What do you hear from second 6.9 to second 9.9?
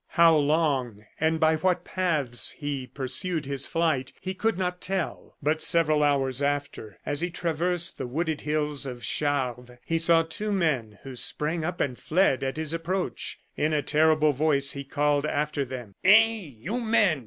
as he traversed the wooded hills of Charves,